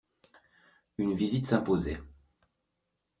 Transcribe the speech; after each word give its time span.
Une 0.97 1.13
visite 1.13 1.45
s’imposait. 1.45 2.01